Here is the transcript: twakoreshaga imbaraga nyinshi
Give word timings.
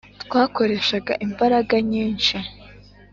twakoreshaga 0.23 1.13
imbaraga 1.25 1.75
nyinshi 1.91 2.35